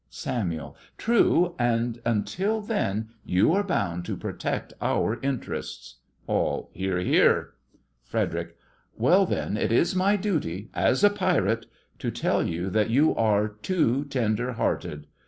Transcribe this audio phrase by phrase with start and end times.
[0.09, 5.97] SAMUEL: True, and until then you are bound to protect our interests.
[6.25, 7.53] ALL: Hear, hear!
[8.05, 8.55] FREDERIC:
[8.97, 11.67] Well, then, it is my duty, as a pirate,
[11.99, 15.05] to tell you that you are too tender hearted.